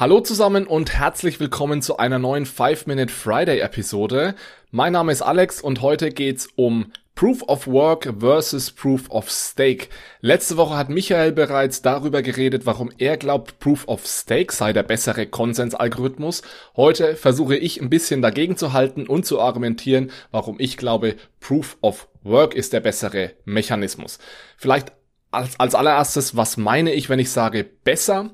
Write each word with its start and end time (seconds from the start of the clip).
Hallo 0.00 0.20
zusammen 0.20 0.64
und 0.68 0.92
herzlich 0.92 1.40
willkommen 1.40 1.82
zu 1.82 1.96
einer 1.96 2.20
neuen 2.20 2.46
5-Minute 2.46 3.12
Friday 3.12 3.58
Episode. 3.58 4.36
Mein 4.70 4.92
Name 4.92 5.10
ist 5.10 5.22
Alex 5.22 5.60
und 5.60 5.82
heute 5.82 6.10
geht's 6.10 6.48
um 6.54 6.92
Proof 7.16 7.42
of 7.48 7.66
Work 7.66 8.14
versus 8.20 8.70
Proof 8.70 9.10
of 9.10 9.28
Stake. 9.28 9.88
Letzte 10.20 10.56
Woche 10.56 10.76
hat 10.76 10.88
Michael 10.88 11.32
bereits 11.32 11.82
darüber 11.82 12.22
geredet, 12.22 12.64
warum 12.64 12.92
er 12.98 13.16
glaubt, 13.16 13.58
Proof 13.58 13.88
of 13.88 14.06
Stake 14.06 14.54
sei 14.54 14.72
der 14.72 14.84
bessere 14.84 15.26
Konsensalgorithmus. 15.26 16.42
Heute 16.76 17.16
versuche 17.16 17.56
ich 17.56 17.82
ein 17.82 17.90
bisschen 17.90 18.22
dagegen 18.22 18.56
zu 18.56 18.72
halten 18.72 19.04
und 19.04 19.26
zu 19.26 19.40
argumentieren, 19.40 20.12
warum 20.30 20.60
ich 20.60 20.76
glaube, 20.76 21.16
Proof 21.40 21.76
of 21.80 22.06
Work 22.22 22.54
ist 22.54 22.72
der 22.72 22.78
bessere 22.78 23.32
Mechanismus. 23.44 24.20
Vielleicht 24.56 24.92
als, 25.30 25.60
als 25.60 25.74
allererstes, 25.74 26.36
was 26.36 26.56
meine 26.56 26.92
ich, 26.92 27.08
wenn 27.08 27.18
ich 27.18 27.30
sage 27.30 27.64
besser? 27.64 28.30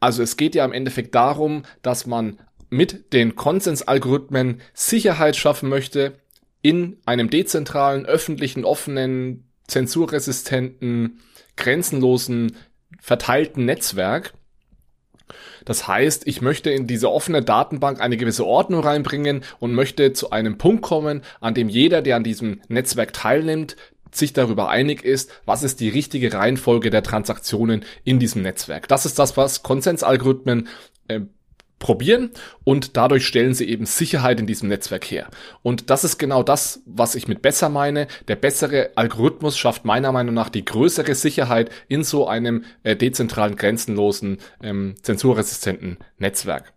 Also 0.00 0.22
es 0.22 0.36
geht 0.36 0.54
ja 0.54 0.64
im 0.64 0.72
Endeffekt 0.72 1.14
darum, 1.14 1.62
dass 1.82 2.06
man 2.06 2.38
mit 2.70 3.12
den 3.12 3.34
Konsensalgorithmen 3.34 4.60
Sicherheit 4.74 5.36
schaffen 5.36 5.68
möchte 5.68 6.18
in 6.62 6.98
einem 7.06 7.30
dezentralen, 7.30 8.04
öffentlichen, 8.06 8.64
offenen, 8.64 9.48
zensurresistenten, 9.66 11.20
grenzenlosen, 11.56 12.56
verteilten 13.00 13.64
Netzwerk. 13.64 14.34
Das 15.64 15.86
heißt, 15.86 16.26
ich 16.26 16.40
möchte 16.40 16.70
in 16.70 16.86
diese 16.86 17.10
offene 17.10 17.42
Datenbank 17.42 18.00
eine 18.00 18.16
gewisse 18.16 18.46
Ordnung 18.46 18.80
reinbringen 18.80 19.44
und 19.58 19.74
möchte 19.74 20.14
zu 20.14 20.30
einem 20.30 20.56
Punkt 20.56 20.82
kommen, 20.82 21.22
an 21.40 21.54
dem 21.54 21.68
jeder, 21.68 22.00
der 22.00 22.16
an 22.16 22.24
diesem 22.24 22.62
Netzwerk 22.68 23.12
teilnimmt, 23.12 23.76
sich 24.12 24.32
darüber 24.32 24.68
einig 24.68 25.04
ist, 25.04 25.30
was 25.44 25.62
ist 25.62 25.80
die 25.80 25.88
richtige 25.88 26.32
Reihenfolge 26.32 26.90
der 26.90 27.02
Transaktionen 27.02 27.84
in 28.04 28.18
diesem 28.18 28.42
Netzwerk. 28.42 28.88
Das 28.88 29.06
ist 29.06 29.18
das, 29.18 29.36
was 29.36 29.62
Konsensalgorithmen 29.62 30.68
äh, 31.08 31.20
probieren 31.78 32.30
und 32.64 32.96
dadurch 32.96 33.26
stellen 33.26 33.54
sie 33.54 33.68
eben 33.68 33.86
Sicherheit 33.86 34.40
in 34.40 34.46
diesem 34.46 34.68
Netzwerk 34.68 35.04
her. 35.04 35.28
Und 35.62 35.90
das 35.90 36.04
ist 36.04 36.18
genau 36.18 36.42
das, 36.42 36.82
was 36.86 37.14
ich 37.14 37.28
mit 37.28 37.42
besser 37.42 37.68
meine. 37.68 38.08
Der 38.26 38.36
bessere 38.36 38.90
Algorithmus 38.96 39.56
schafft 39.56 39.84
meiner 39.84 40.12
Meinung 40.12 40.34
nach 40.34 40.48
die 40.48 40.64
größere 40.64 41.14
Sicherheit 41.14 41.70
in 41.88 42.04
so 42.04 42.26
einem 42.26 42.64
äh, 42.82 42.96
dezentralen, 42.96 43.56
grenzenlosen, 43.56 44.38
ähm, 44.62 44.94
zensurresistenten 45.02 45.98
Netzwerk 46.18 46.72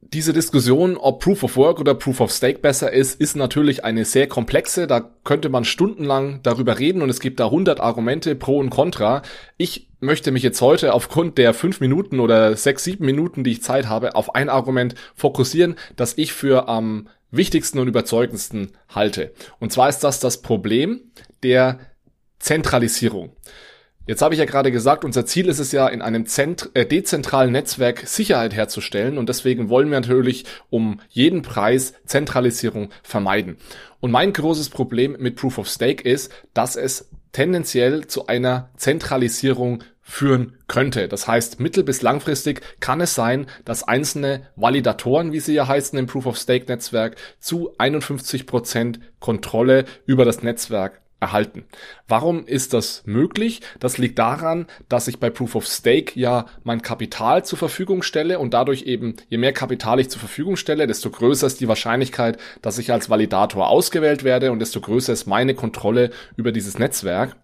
diese 0.00 0.32
Diskussion, 0.32 0.96
ob 0.96 1.20
Proof 1.20 1.42
of 1.42 1.56
Work 1.56 1.80
oder 1.80 1.94
Proof 1.94 2.20
of 2.20 2.30
Stake 2.30 2.60
besser 2.60 2.92
ist, 2.92 3.20
ist 3.20 3.36
natürlich 3.36 3.84
eine 3.84 4.04
sehr 4.04 4.28
komplexe. 4.28 4.86
Da 4.86 5.10
könnte 5.24 5.48
man 5.48 5.64
stundenlang 5.64 6.40
darüber 6.42 6.78
reden 6.78 7.02
und 7.02 7.10
es 7.10 7.20
gibt 7.20 7.40
da 7.40 7.46
100 7.46 7.80
Argumente 7.80 8.34
pro 8.34 8.58
und 8.58 8.70
contra. 8.70 9.22
Ich 9.56 9.88
möchte 10.00 10.30
mich 10.30 10.42
jetzt 10.42 10.60
heute 10.60 10.92
aufgrund 10.94 11.38
der 11.38 11.54
fünf 11.54 11.80
Minuten 11.80 12.20
oder 12.20 12.56
sechs, 12.56 12.84
sieben 12.84 13.04
Minuten, 13.04 13.42
die 13.42 13.52
ich 13.52 13.62
Zeit 13.62 13.88
habe, 13.88 14.14
auf 14.14 14.34
ein 14.34 14.48
Argument 14.48 14.94
fokussieren, 15.14 15.74
das 15.96 16.16
ich 16.16 16.32
für 16.32 16.68
am 16.68 17.08
wichtigsten 17.30 17.78
und 17.78 17.88
überzeugendsten 17.88 18.72
halte. 18.88 19.32
Und 19.58 19.72
zwar 19.72 19.88
ist 19.88 20.00
das 20.00 20.20
das 20.20 20.40
Problem 20.42 21.00
der 21.42 21.80
Zentralisierung. 22.38 23.32
Jetzt 24.06 24.22
habe 24.22 24.34
ich 24.34 24.38
ja 24.38 24.46
gerade 24.46 24.70
gesagt, 24.70 25.04
unser 25.04 25.26
Ziel 25.26 25.48
ist 25.48 25.58
es 25.58 25.72
ja, 25.72 25.88
in 25.88 26.00
einem 26.00 26.26
Zent 26.26 26.70
äh, 26.74 26.86
dezentralen 26.86 27.50
Netzwerk 27.50 28.06
Sicherheit 28.06 28.54
herzustellen 28.54 29.18
und 29.18 29.28
deswegen 29.28 29.68
wollen 29.68 29.90
wir 29.90 29.98
natürlich 29.98 30.44
um 30.70 31.00
jeden 31.08 31.42
Preis 31.42 31.92
Zentralisierung 32.04 32.90
vermeiden. 33.02 33.56
Und 33.98 34.12
mein 34.12 34.32
großes 34.32 34.68
Problem 34.68 35.16
mit 35.18 35.34
Proof 35.34 35.58
of 35.58 35.68
Stake 35.68 36.08
ist, 36.08 36.32
dass 36.54 36.76
es 36.76 37.10
tendenziell 37.32 38.06
zu 38.06 38.28
einer 38.28 38.70
Zentralisierung 38.76 39.82
führen 40.02 40.56
könnte. 40.68 41.08
Das 41.08 41.26
heißt, 41.26 41.58
mittel- 41.58 41.82
bis 41.82 42.00
langfristig 42.00 42.60
kann 42.78 43.00
es 43.00 43.16
sein, 43.16 43.46
dass 43.64 43.82
einzelne 43.82 44.46
Validatoren, 44.54 45.32
wie 45.32 45.40
sie 45.40 45.54
ja 45.54 45.66
heißen 45.66 45.98
im 45.98 46.06
Proof 46.06 46.26
of 46.26 46.38
Stake 46.38 46.66
Netzwerk, 46.68 47.16
zu 47.40 47.72
51 47.78 48.46
Prozent 48.46 49.00
Kontrolle 49.18 49.84
über 50.06 50.24
das 50.24 50.44
Netzwerk 50.44 51.00
erhalten. 51.20 51.64
Warum 52.08 52.46
ist 52.46 52.74
das 52.74 53.02
möglich? 53.06 53.62
Das 53.80 53.96
liegt 53.96 54.18
daran, 54.18 54.66
dass 54.88 55.08
ich 55.08 55.18
bei 55.18 55.30
Proof 55.30 55.54
of 55.54 55.66
Stake 55.66 56.18
ja 56.18 56.46
mein 56.62 56.82
Kapital 56.82 57.44
zur 57.44 57.58
Verfügung 57.58 58.02
stelle 58.02 58.38
und 58.38 58.52
dadurch 58.52 58.82
eben, 58.82 59.16
je 59.28 59.38
mehr 59.38 59.52
Kapital 59.52 59.98
ich 59.98 60.10
zur 60.10 60.20
Verfügung 60.20 60.56
stelle, 60.56 60.86
desto 60.86 61.10
größer 61.10 61.46
ist 61.46 61.60
die 61.60 61.68
Wahrscheinlichkeit, 61.68 62.38
dass 62.60 62.78
ich 62.78 62.92
als 62.92 63.08
Validator 63.08 63.68
ausgewählt 63.68 64.24
werde 64.24 64.52
und 64.52 64.58
desto 64.58 64.80
größer 64.80 65.12
ist 65.12 65.26
meine 65.26 65.54
Kontrolle 65.54 66.10
über 66.36 66.52
dieses 66.52 66.78
Netzwerk. 66.78 67.36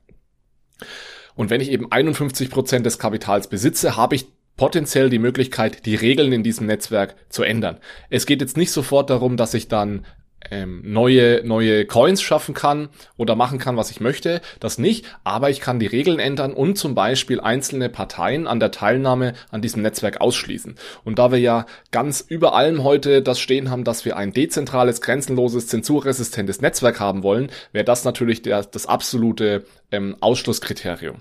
Und 1.35 1.49
wenn 1.49 1.63
ich 1.63 1.71
eben 1.71 1.91
51 1.91 2.51
Prozent 2.51 2.85
des 2.85 2.99
Kapitals 2.99 3.49
besitze, 3.49 3.97
habe 3.97 4.17
ich 4.17 4.27
potenziell 4.57 5.09
die 5.09 5.19
Möglichkeit, 5.19 5.87
die 5.87 5.95
Regeln 5.95 6.33
in 6.33 6.43
diesem 6.43 6.67
Netzwerk 6.67 7.17
zu 7.31 7.43
ändern. 7.43 7.79
Es 8.11 8.27
geht 8.27 8.43
jetzt 8.43 8.57
nicht 8.57 8.71
sofort 8.71 9.09
darum, 9.09 9.39
dass 9.39 9.55
ich 9.55 9.69
dann 9.69 10.05
ähm, 10.51 10.83
neue, 10.85 11.43
neue 11.45 11.87
Coins 11.87 12.23
schaffen 12.23 12.55
kann 12.55 12.89
oder 13.17 13.37
machen 13.37 13.59
kann, 13.59 13.77
was 13.77 13.91
ich 13.91 14.01
möchte. 14.01 14.41
Das 14.61 14.79
nicht, 14.79 15.07
aber 15.25 15.51
ich 15.51 15.61
kann 15.61 15.79
die 15.79 15.87
Regeln 15.87 16.19
ändern 16.19 16.53
und 16.53 16.77
zum 16.77 16.95
Beispiel 16.95 17.41
einzelne 17.41 17.89
Parteien 17.89 18.47
an 18.47 18.61
der 18.61 18.71
Teilnahme 18.71 19.35
an 19.51 19.63
diesem 19.63 19.83
Netzwerk 19.83 20.21
ausschließen. 20.21 20.77
Und 21.05 21.19
da 21.19 21.31
wir 21.31 21.39
ja 21.39 21.67
ganz 21.91 22.21
über 22.21 22.55
allem 22.55 22.83
heute 22.83 23.23
das 23.23 23.41
stehen 23.41 23.71
haben, 23.71 23.85
dass 23.85 24.05
wir 24.05 24.17
ein 24.17 24.33
dezentrales, 24.33 25.01
grenzenloses, 25.01 25.69
zensurresistentes 25.69 26.61
Netzwerk 26.61 27.01
haben 27.01 27.23
wollen, 27.23 27.51
wäre 27.73 27.85
das 27.85 28.05
natürlich 28.05 28.43
der, 28.43 28.63
das 28.65 28.87
absolute 28.87 29.65
ähm, 29.93 30.17
Ausschlusskriterium. 30.21 31.21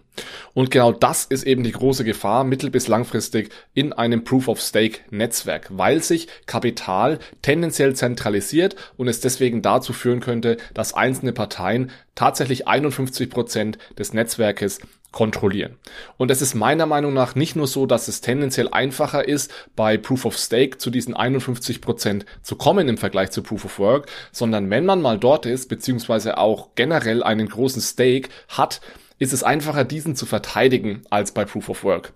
Und 0.54 0.72
genau 0.72 0.92
das 0.92 1.26
ist 1.26 1.44
eben 1.44 1.64
die 1.64 1.72
große 1.72 2.04
Gefahr 2.04 2.44
mittel- 2.44 2.72
bis 2.72 2.88
langfristig 2.88 3.52
in 3.74 3.94
einem 3.94 4.24
Proof-of-Stake-Netzwerk, 4.24 5.68
weil 5.72 6.02
sich 6.02 6.28
Kapital 6.46 7.20
tendenziell 7.42 7.96
zentralisiert 7.96 8.76
und 8.98 9.08
es 9.12 9.22
deswegen 9.22 9.62
dazu 9.62 9.94
führen 9.94 10.20
könnte, 10.20 10.58
dass 10.74 10.94
einzelne 10.94 11.34
Parteien 11.34 11.92
tatsächlich 12.16 12.68
51 12.68 13.30
Prozent 13.30 13.78
des 13.98 14.14
Netzwerkes 14.14 14.80
kontrollieren. 15.12 15.78
Und 16.18 16.32
es 16.32 16.42
ist 16.42 16.56
meiner 16.56 16.86
Meinung 16.86 17.14
nach 17.14 17.36
nicht 17.36 17.56
nur 17.56 17.68
so, 17.68 17.86
dass 17.86 18.08
es 18.08 18.22
tendenziell 18.22 18.70
einfacher 18.70 19.28
ist, 19.28 19.52
bei 19.76 19.98
Proof 19.98 20.26
of 20.26 20.38
Stake 20.38 20.78
zu 20.78 20.90
diesen 20.90 21.14
51 21.14 21.82
Prozent 21.82 22.26
zu 22.42 22.56
kommen 22.56 22.88
im 22.88 22.98
Vergleich 22.98 23.32
zu 23.32 23.44
Proof 23.44 23.66
of 23.66 23.80
Work, 23.80 24.08
sondern 24.32 24.70
wenn 24.70 24.86
man 24.86 25.02
mal 25.02 25.20
dort 25.20 25.46
ist, 25.46 25.68
beziehungsweise 25.68 26.38
auch 26.38 26.70
generell 26.76 27.24
einen 27.24 27.50
großen 27.50 27.82
Stake 27.82 28.30
hat, 28.48 28.82
ist 29.22 29.34
es 29.34 29.44
einfacher, 29.44 29.84
diesen 29.84 30.16
zu 30.16 30.26
verteidigen 30.26 31.04
als 31.12 31.32
bei 31.32 31.46
Proof 31.46 31.70
of 31.70 31.84
Work. 31.84 32.14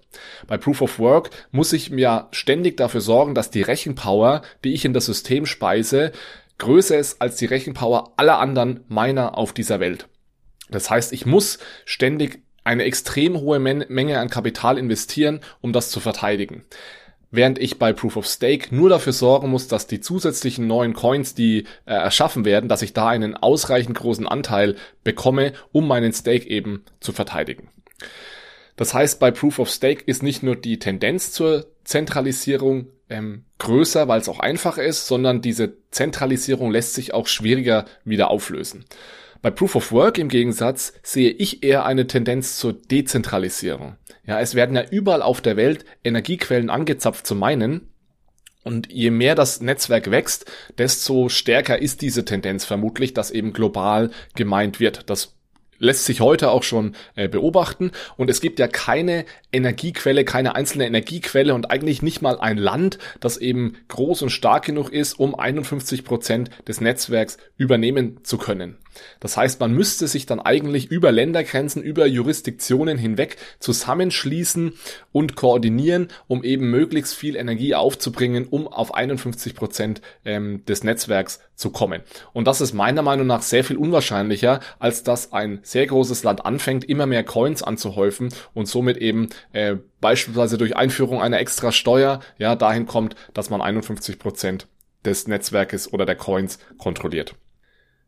Bei 0.48 0.58
Proof 0.58 0.82
of 0.82 0.98
Work 0.98 1.30
muss 1.52 1.72
ich 1.72 1.92
mir 1.92 2.30
ständig 2.32 2.78
dafür 2.78 3.02
sorgen, 3.02 3.36
dass 3.36 3.52
die 3.52 3.62
Rechenpower, 3.62 4.42
die 4.64 4.74
ich 4.74 4.86
in 4.86 4.94
das 4.94 5.06
System 5.06 5.46
speise, 5.46 6.14
größer 6.58 6.98
ist 6.98 7.22
als 7.22 7.36
die 7.38 7.46
Rechenpower 7.46 8.14
aller 8.18 8.40
anderen 8.40 8.84
Miner 8.88 9.38
auf 9.38 9.54
dieser 9.54 9.80
Welt. 9.80 10.08
Das 10.70 10.90
heißt, 10.90 11.14
ich 11.14 11.26
muss 11.26 11.60
ständig 11.86 12.44
eine 12.64 12.84
extrem 12.84 13.38
hohe 13.40 13.60
Men 13.60 13.86
Menge 13.90 14.20
an 14.20 14.30
Kapital 14.30 14.78
investieren, 14.78 15.42
um 15.62 15.72
das 15.72 15.92
zu 15.92 16.00
verteidigen. 16.00 16.66
Während 17.32 17.60
ich 17.60 17.80
bei 17.80 17.92
Proof 17.92 18.18
of 18.18 18.28
Stake 18.28 18.74
nur 18.74 18.90
dafür 18.90 19.14
sorgen 19.14 19.50
muss, 19.50 19.68
dass 19.68 19.88
die 19.88 20.00
zusätzlichen 20.00 20.68
neuen 20.68 20.94
Coins, 20.94 21.36
die 21.36 21.66
äh, 21.86 21.94
erschaffen 21.94 22.46
werden, 22.46 22.70
dass 22.70 22.82
ich 22.82 22.94
da 22.94 23.10
einen 23.10 23.36
ausreichend 23.36 23.98
großen 23.98 24.28
Anteil 24.28 24.76
bekomme, 25.04 25.54
um 25.72 25.88
meinen 25.88 26.14
Stake 26.14 26.48
eben 26.48 26.86
zu 27.02 27.12
verteidigen. 27.12 27.70
Das 28.78 28.94
heißt, 28.94 29.20
bei 29.20 29.32
Proof 29.32 29.60
of 29.60 29.70
Stake 29.70 30.04
ist 30.06 30.24
nicht 30.24 30.44
nur 30.44 30.56
die 30.56 30.80
Tendenz 30.80 31.32
zur 31.32 31.68
Zentralisierung 31.85 32.88
ähm, 33.09 33.46
größer, 33.59 34.07
weil 34.07 34.19
es 34.19 34.29
auch 34.29 34.40
einfacher 34.40 34.84
ist, 34.84 35.07
sondern 35.07 35.41
diese 35.41 35.78
Zentralisierung 35.91 36.72
lässt 36.72 36.94
sich 36.96 37.13
auch 37.13 37.28
schwieriger 37.28 37.85
wieder 38.03 38.29
auflösen. 38.29 38.85
Bei 39.41 39.51
Proof 39.51 39.75
of 39.75 39.91
Work 39.91 40.18
im 40.18 40.28
Gegensatz 40.28 40.94
sehe 41.03 41.29
ich 41.29 41.63
eher 41.63 41.85
eine 41.85 42.07
Tendenz 42.07 42.57
zur 42.57 42.73
Dezentralisierung. 42.73 43.96
Ja, 44.25 44.40
es 44.40 44.56
werden 44.56 44.75
ja 44.75 44.84
überall 44.90 45.22
auf 45.22 45.40
der 45.40 45.56
Welt 45.56 45.85
Energiequellen 46.03 46.69
angezapft 46.69 47.28
zu 47.28 47.35
meinen. 47.35 47.90
Und 48.64 48.91
je 48.91 49.11
mehr 49.11 49.35
das 49.35 49.61
Netzwerk 49.61 50.09
wächst, 50.09 50.52
desto 50.79 51.29
stärker 51.29 51.79
ist 51.79 52.02
diese 52.02 52.26
Tendenz 52.26 52.66
vermutlich, 52.66 53.14
dass 53.14 53.29
eben 53.29 53.53
global 53.53 54.09
gemeint 54.34 54.79
wird. 54.79 55.08
Das 55.11 55.35
lässt 55.78 56.06
sich 56.06 56.22
heute 56.22 56.52
auch 56.52 56.64
schon 56.64 56.96
äh, 57.16 57.28
beobachten. 57.28 57.92
Und 58.18 58.30
es 58.30 58.42
gibt 58.42 58.60
ja 58.60 58.68
keine 58.68 59.26
Energiequelle, 59.52 60.26
keine 60.26 60.56
einzelne 60.56 60.86
Energiequelle 60.86 61.54
und 61.54 61.72
eigentlich 61.72 62.02
nicht 62.02 62.22
mal 62.22 62.40
ein 62.40 62.58
Land, 62.58 62.98
das 63.20 63.38
eben 63.38 63.78
groß 63.88 64.22
und 64.24 64.30
stark 64.30 64.66
genug 64.66 64.90
ist, 64.90 65.20
um 65.20 65.36
51 65.36 66.04
Prozent 66.04 66.50
des 66.68 66.82
Netzwerks 66.82 67.38
übernehmen 67.58 68.20
zu 68.24 68.38
können. 68.38 68.78
Das 69.20 69.38
heißt, 69.38 69.59
man 69.59 69.74
müsste 69.74 70.08
sich 70.08 70.26
dann 70.26 70.40
eigentlich 70.40 70.92
über 70.92 71.12
Ländergrenzen, 71.12 71.84
über 71.84 72.06
Jurisdiktionen 72.06 72.97
hinweg 72.97 73.38
zusammenschließen 73.59 74.74
und 75.12 75.36
koordinieren, 75.36 76.09
um 76.28 76.44
eben 76.44 76.70
möglichst 76.70 77.14
viel 77.14 77.36
Energie 77.36 77.76
aufzubringen, 77.76 78.47
um 78.47 78.68
auf 78.68 78.94
51 78.94 79.56
Prozent 79.56 80.02
ähm, 80.24 80.64
des 80.66 80.84
Netzwerks 80.84 81.40
zu 81.56 81.70
kommen. 81.70 82.02
Und 82.34 82.47
das 82.47 82.62
ist 82.62 82.74
meiner 82.74 83.02
Meinung 83.02 83.28
nach 83.28 83.42
sehr 83.42 83.64
viel 83.64 83.78
unwahrscheinlicher, 83.78 84.59
als 84.80 85.03
dass 85.03 85.32
ein 85.34 85.59
sehr 85.64 85.88
großes 85.88 86.24
Land 86.24 86.46
anfängt, 86.46 86.84
immer 86.84 87.06
mehr 87.06 87.24
Coins 87.24 87.64
anzuhäufen 87.64 88.30
und 88.53 88.68
somit 88.68 88.98
eben 88.98 89.30
äh, 89.53 89.76
beispielsweise 90.02 90.58
durch 90.58 90.76
Einführung 90.76 91.22
einer 91.22 91.40
extra 91.40 91.72
Steuer 91.72 92.20
ja 92.38 92.56
dahin 92.56 92.86
kommt, 92.86 93.16
dass 93.34 93.50
man 93.50 93.62
51 93.62 94.20
Prozent 94.20 94.68
des 95.06 95.28
Netzwerkes 95.28 95.91
oder 95.91 96.06
der 96.06 96.16
Coins 96.16 96.59
kontrolliert. 96.78 97.36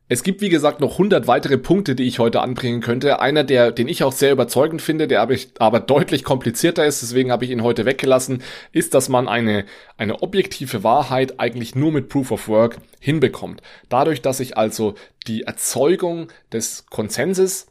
Es 0.09 0.24
gibt, 0.24 0.39
wie 0.39 0.50
gesagt, 0.50 0.80
noch 0.80 0.94
100 0.94 1.27
weitere 1.27 1.57
Punkte, 1.57 1.94
die 1.94 2.04
ich 2.04 2.19
heute 2.19 2.39
anbringen 2.39 2.80
könnte. 2.80 3.19
Einer, 3.19 3.44
der, 3.44 3.74
den 3.74 3.89
ich 3.89 4.04
auch 4.04 4.13
sehr 4.13 4.31
überzeugend 4.31 4.81
finde, 4.81 5.06
der 5.06 5.21
aber, 5.21 5.36
aber 5.59 5.81
deutlich 5.81 6.24
komplizierter 6.24 6.86
ist, 6.86 7.01
deswegen 7.01 7.30
habe 7.30 7.44
ich 7.44 7.51
ihn 7.51 7.62
heute 7.62 7.83
weggelassen, 7.83 8.42
ist, 8.71 8.94
dass 8.94 9.09
man 9.09 9.27
eine, 9.27 9.65
eine 9.98 10.21
objektive 10.24 10.83
Wahrheit 10.83 11.42
eigentlich 11.42 11.75
nur 11.75 11.92
mit 11.92 12.07
Proof 12.07 12.31
of 12.31 12.48
Work 12.48 12.77
hinbekommt. 13.01 13.62
Dadurch, 13.89 14.21
dass 14.21 14.39
ich 14.39 14.56
also 14.56 14.95
die 15.27 15.44
Erzeugung 15.44 16.30
des 16.54 16.86
Konsenses 16.86 17.68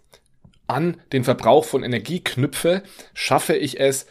an 0.66 1.00
den 1.12 1.24
Verbrauch 1.24 1.64
von 1.64 1.84
Energie 1.84 2.20
knüpfe, 2.20 2.82
schaffe 3.14 3.56
ich 3.56 3.80
es, 3.80 4.06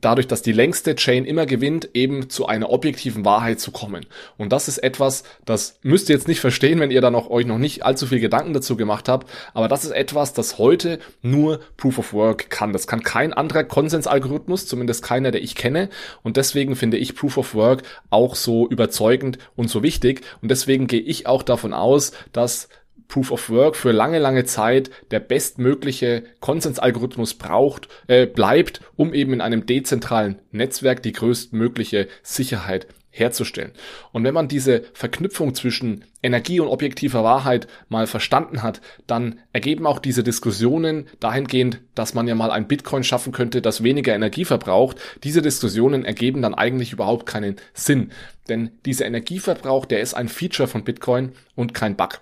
dadurch, 0.00 0.26
dass 0.26 0.42
die 0.42 0.52
längste 0.52 0.94
Chain 0.94 1.24
immer 1.24 1.46
gewinnt, 1.46 1.90
eben 1.94 2.30
zu 2.30 2.46
einer 2.46 2.70
objektiven 2.70 3.24
Wahrheit 3.24 3.60
zu 3.60 3.70
kommen. 3.70 4.06
Und 4.36 4.52
das 4.52 4.68
ist 4.68 4.78
etwas, 4.78 5.24
das 5.44 5.78
müsst 5.82 6.08
ihr 6.08 6.16
jetzt 6.16 6.28
nicht 6.28 6.40
verstehen, 6.40 6.80
wenn 6.80 6.90
ihr 6.90 7.00
da 7.00 7.10
noch, 7.10 7.30
euch 7.30 7.46
noch 7.46 7.58
nicht 7.58 7.84
allzu 7.84 8.06
viel 8.06 8.20
Gedanken 8.20 8.52
dazu 8.52 8.76
gemacht 8.76 9.08
habt, 9.08 9.30
aber 9.54 9.68
das 9.68 9.84
ist 9.84 9.92
etwas, 9.92 10.32
das 10.32 10.58
heute 10.58 10.98
nur 11.22 11.60
Proof 11.76 11.98
of 11.98 12.12
Work 12.12 12.50
kann. 12.50 12.72
Das 12.72 12.86
kann 12.86 13.02
kein 13.02 13.32
anderer 13.32 13.64
Konsensalgorithmus, 13.64 14.66
zumindest 14.66 15.02
keiner, 15.02 15.30
der 15.30 15.42
ich 15.42 15.54
kenne. 15.54 15.88
Und 16.22 16.36
deswegen 16.36 16.76
finde 16.76 16.96
ich 16.96 17.14
Proof 17.14 17.36
of 17.36 17.54
Work 17.54 17.82
auch 18.10 18.34
so 18.34 18.68
überzeugend 18.68 19.38
und 19.56 19.68
so 19.68 19.82
wichtig. 19.82 20.22
Und 20.42 20.50
deswegen 20.50 20.86
gehe 20.86 21.00
ich 21.00 21.26
auch 21.26 21.42
davon 21.42 21.72
aus, 21.72 22.12
dass 22.32 22.68
Proof 23.10 23.32
of 23.32 23.50
Work 23.50 23.76
für 23.76 23.92
lange, 23.92 24.20
lange 24.20 24.44
Zeit 24.44 24.90
der 25.10 25.20
bestmögliche 25.20 26.22
Konsensalgorithmus 26.38 27.34
braucht, 27.34 27.88
äh, 28.06 28.26
bleibt, 28.26 28.80
um 28.96 29.12
eben 29.12 29.32
in 29.32 29.40
einem 29.40 29.66
dezentralen 29.66 30.38
Netzwerk 30.52 31.02
die 31.02 31.12
größtmögliche 31.12 32.08
Sicherheit 32.22 32.86
herzustellen. 33.10 33.72
Und 34.12 34.22
wenn 34.22 34.34
man 34.34 34.46
diese 34.46 34.84
Verknüpfung 34.94 35.54
zwischen 35.56 36.04
Energie 36.22 36.60
und 36.60 36.68
objektiver 36.68 37.24
Wahrheit 37.24 37.66
mal 37.88 38.06
verstanden 38.06 38.62
hat, 38.62 38.80
dann 39.08 39.40
ergeben 39.52 39.88
auch 39.88 39.98
diese 39.98 40.22
Diskussionen 40.22 41.08
dahingehend, 41.18 41.80
dass 41.96 42.14
man 42.14 42.28
ja 42.28 42.36
mal 42.36 42.52
ein 42.52 42.68
Bitcoin 42.68 43.02
schaffen 43.02 43.32
könnte, 43.32 43.60
das 43.60 43.82
weniger 43.82 44.14
Energie 44.14 44.44
verbraucht. 44.44 44.98
Diese 45.24 45.42
Diskussionen 45.42 46.04
ergeben 46.04 46.42
dann 46.42 46.54
eigentlich 46.54 46.92
überhaupt 46.92 47.26
keinen 47.26 47.56
Sinn. 47.74 48.12
Denn 48.48 48.70
dieser 48.86 49.06
Energieverbrauch, 49.06 49.86
der 49.86 50.00
ist 50.00 50.14
ein 50.14 50.28
Feature 50.28 50.68
von 50.68 50.84
Bitcoin 50.84 51.32
und 51.56 51.74
kein 51.74 51.96
Bug. 51.96 52.20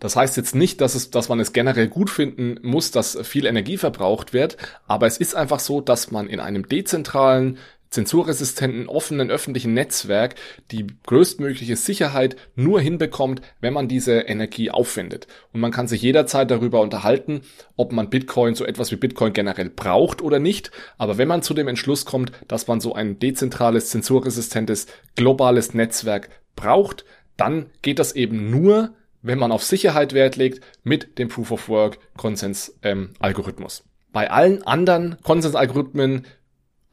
Das 0.00 0.16
heißt 0.16 0.36
jetzt 0.36 0.54
nicht, 0.54 0.80
dass, 0.80 0.94
es, 0.94 1.10
dass 1.10 1.28
man 1.28 1.40
es 1.40 1.52
generell 1.52 1.88
gut 1.88 2.10
finden 2.10 2.58
muss, 2.62 2.90
dass 2.90 3.18
viel 3.22 3.46
Energie 3.46 3.76
verbraucht 3.76 4.32
wird, 4.32 4.56
aber 4.86 5.06
es 5.06 5.18
ist 5.18 5.34
einfach 5.34 5.60
so, 5.60 5.80
dass 5.80 6.10
man 6.10 6.28
in 6.28 6.40
einem 6.40 6.68
dezentralen, 6.68 7.58
zensurresistenten, 7.92 8.88
offenen 8.88 9.30
öffentlichen 9.30 9.74
Netzwerk 9.74 10.34
die 10.70 10.86
größtmögliche 11.06 11.76
Sicherheit 11.76 12.36
nur 12.56 12.80
hinbekommt, 12.80 13.42
wenn 13.60 13.74
man 13.74 13.86
diese 13.86 14.20
Energie 14.20 14.70
aufwendet. 14.70 15.26
Und 15.52 15.60
man 15.60 15.70
kann 15.70 15.86
sich 15.86 16.02
jederzeit 16.02 16.50
darüber 16.50 16.80
unterhalten, 16.80 17.42
ob 17.76 17.92
man 17.92 18.10
Bitcoin, 18.10 18.54
so 18.54 18.64
etwas 18.64 18.90
wie 18.90 18.96
Bitcoin 18.96 19.34
generell 19.34 19.68
braucht 19.68 20.22
oder 20.22 20.38
nicht. 20.38 20.70
Aber 20.98 21.18
wenn 21.18 21.28
man 21.28 21.42
zu 21.42 21.54
dem 21.54 21.68
Entschluss 21.68 22.04
kommt, 22.04 22.32
dass 22.48 22.66
man 22.66 22.80
so 22.80 22.94
ein 22.94 23.18
dezentrales, 23.18 23.90
zensurresistentes, 23.90 24.86
globales 25.14 25.74
Netzwerk 25.74 26.30
braucht, 26.56 27.04
dann 27.36 27.66
geht 27.82 27.98
das 27.98 28.12
eben 28.12 28.50
nur, 28.50 28.94
wenn 29.22 29.38
man 29.38 29.52
auf 29.52 29.62
Sicherheit 29.62 30.12
Wert 30.12 30.36
legt, 30.36 30.64
mit 30.82 31.18
dem 31.18 31.28
Proof 31.28 31.50
of 31.52 31.68
Work 31.68 31.98
Konsens-Algorithmus. 32.16 33.80
Ähm, 33.80 33.90
Bei 34.12 34.30
allen 34.30 34.62
anderen 34.64 35.16
Konsensalgorithmen 35.22 36.26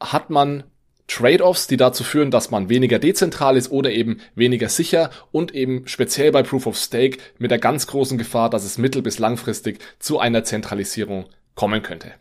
hat 0.00 0.30
man 0.30 0.64
Trade-offs, 1.06 1.66
die 1.66 1.76
dazu 1.76 2.04
führen, 2.04 2.30
dass 2.30 2.52
man 2.52 2.68
weniger 2.68 3.00
dezentral 3.00 3.56
ist 3.56 3.72
oder 3.72 3.90
eben 3.90 4.20
weniger 4.36 4.68
sicher 4.68 5.10
und 5.32 5.52
eben 5.52 5.86
speziell 5.88 6.30
bei 6.30 6.44
Proof 6.44 6.66
of 6.66 6.76
Stake 6.76 7.18
mit 7.36 7.50
der 7.50 7.58
ganz 7.58 7.88
großen 7.88 8.16
Gefahr, 8.16 8.48
dass 8.48 8.64
es 8.64 8.78
mittel- 8.78 9.02
bis 9.02 9.18
langfristig 9.18 9.80
zu 9.98 10.20
einer 10.20 10.44
Zentralisierung 10.44 11.26
kommen 11.56 11.82
könnte. 11.82 12.12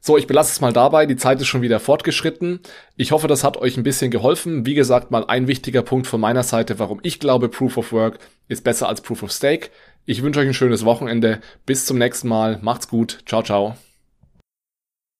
So, 0.00 0.16
ich 0.16 0.26
belasse 0.26 0.52
es 0.52 0.60
mal 0.60 0.72
dabei. 0.72 1.06
Die 1.06 1.16
Zeit 1.16 1.40
ist 1.40 1.46
schon 1.46 1.62
wieder 1.62 1.80
fortgeschritten. 1.80 2.60
Ich 2.96 3.12
hoffe, 3.12 3.28
das 3.28 3.44
hat 3.44 3.56
euch 3.56 3.76
ein 3.76 3.82
bisschen 3.82 4.10
geholfen. 4.10 4.66
Wie 4.66 4.74
gesagt, 4.74 5.10
mal 5.10 5.24
ein 5.26 5.48
wichtiger 5.48 5.82
Punkt 5.82 6.06
von 6.06 6.20
meiner 6.20 6.42
Seite, 6.42 6.78
warum 6.78 7.00
ich 7.02 7.20
glaube, 7.20 7.48
Proof 7.48 7.76
of 7.76 7.92
Work 7.92 8.18
ist 8.48 8.64
besser 8.64 8.88
als 8.88 9.00
Proof 9.00 9.22
of 9.22 9.32
Stake. 9.32 9.70
Ich 10.04 10.22
wünsche 10.22 10.40
euch 10.40 10.46
ein 10.46 10.54
schönes 10.54 10.84
Wochenende. 10.84 11.40
Bis 11.66 11.86
zum 11.86 11.98
nächsten 11.98 12.28
Mal. 12.28 12.58
Macht's 12.62 12.88
gut. 12.88 13.18
Ciao, 13.26 13.42
ciao. 13.42 13.76